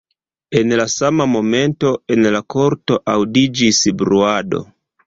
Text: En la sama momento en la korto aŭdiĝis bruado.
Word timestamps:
En 0.61 0.71
la 0.79 0.87
sama 0.93 1.27
momento 1.35 1.93
en 2.17 2.27
la 2.37 2.43
korto 2.57 3.01
aŭdiĝis 3.17 3.85
bruado. 4.03 4.69